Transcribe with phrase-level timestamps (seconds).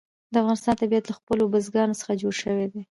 [0.33, 2.79] د افغانستان طبیعت له خپلو بزګانو څخه جوړ شوی دی.